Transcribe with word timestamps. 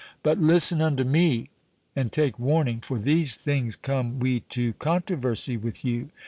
But 0.23 0.39
listen 0.39 0.81
unto 0.81 1.03
me 1.03 1.51
and 1.95 2.11
take 2.11 2.39
warning. 2.39 2.81
For 2.81 2.97
these 2.97 3.35
things 3.35 3.75
come 3.75 4.17
we 4.17 4.39
to 4.49 4.73
controversy 4.73 5.57
with 5.57 5.85
you. 5.85 6.09